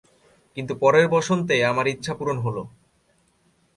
[0.57, 2.63] কিন্তু পরের বসন্তে, আমার ইচ্ছা পূরণ হলো।